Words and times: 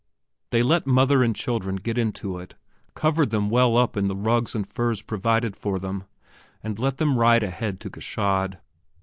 They 0.49 0.63
let 0.63 0.87
mother 0.87 1.21
and 1.21 1.35
children 1.35 1.75
get 1.75 1.95
into 1.95 2.39
it, 2.39 2.55
covered 2.95 3.29
them 3.29 3.51
well 3.51 3.77
up 3.77 3.95
in 3.95 4.07
the 4.07 4.15
rugs 4.15 4.55
and 4.55 4.67
furs 4.67 5.03
provided 5.03 5.55
for 5.55 5.77
them 5.77 6.05
and 6.63 6.79
let 6.79 6.97
them 6.97 7.19
ride 7.19 7.43
ahead 7.43 7.79
to 7.81 7.89
Gschaid. 7.91 8.57